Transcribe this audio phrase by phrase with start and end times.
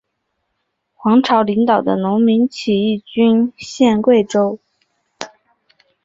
[0.95, 4.57] 黄巢领导的农民起义军陷桂州。